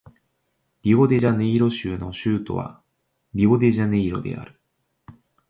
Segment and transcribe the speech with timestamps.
[0.83, 2.81] リオデジャネイロ州の州都は
[3.35, 4.59] リオデジャネイロである